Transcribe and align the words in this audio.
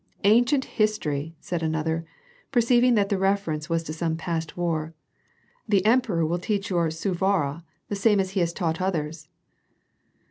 "Ancient 0.23 0.65
history," 0.65 1.35
said 1.39 1.61
another, 1.61 2.07
perceiving 2.51 2.95
that 2.95 3.09
the 3.09 3.19
refer 3.19 3.51
ence 3.51 3.69
was 3.69 3.83
to 3.83 3.93
some 3.93 4.17
past 4.17 4.57
war." 4.57 4.95
The 5.69 5.85
emperor 5.85 6.25
will 6.25 6.39
teach 6.39 6.71
your 6.71 6.89
Sou 6.89 7.13
vara, 7.13 7.63
the 7.87 7.95
same 7.95 8.19
as 8.19 8.31
he 8.31 8.39
has 8.39 8.51
taught 8.51 8.81
others." 8.81 9.27